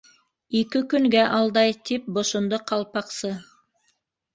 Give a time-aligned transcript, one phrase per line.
[0.59, 3.37] —Ике көнгә алдай, —тип бошондо Ҡалпаҡсы.